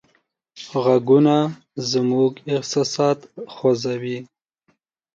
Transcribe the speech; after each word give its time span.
غږونه 0.83 1.35
زموږ 1.91 2.31
احساسات 2.53 3.19
خوځوي. 3.53 4.17